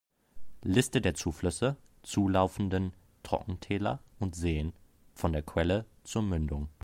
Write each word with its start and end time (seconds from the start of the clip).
Liste 0.63 0.99
der 0.99 1.13
Zuflüsse, 1.13 1.77
zulaufenden 2.01 2.91
Trockentäler 3.21 3.99
und 4.17 4.35
Seen 4.35 4.73
von 5.13 5.31
der 5.31 5.43
Quelle 5.43 5.85
zur 6.05 6.23
Mündung. 6.23 6.69